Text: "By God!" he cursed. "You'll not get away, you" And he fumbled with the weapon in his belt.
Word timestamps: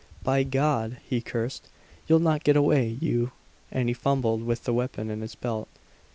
"By 0.23 0.41
God!" 0.41 0.97
he 1.07 1.21
cursed. 1.21 1.67
"You'll 2.07 2.17
not 2.17 2.43
get 2.43 2.55
away, 2.57 2.97
you" 2.99 3.33
And 3.71 3.87
he 3.87 3.93
fumbled 3.93 4.41
with 4.43 4.63
the 4.63 4.73
weapon 4.73 5.11
in 5.11 5.21
his 5.21 5.35
belt. 5.35 5.67